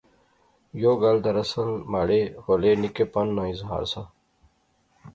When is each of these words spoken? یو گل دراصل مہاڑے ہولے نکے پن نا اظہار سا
یو 0.81 0.93
گل 1.01 1.17
دراصل 1.25 1.69
مہاڑے 1.91 2.21
ہولے 2.43 2.71
نکے 2.81 3.05
پن 3.13 3.27
نا 3.35 3.43
اظہار 3.51 3.83
سا 3.91 4.01